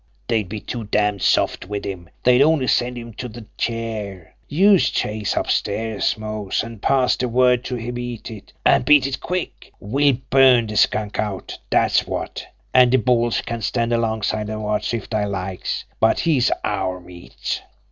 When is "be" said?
0.49-0.59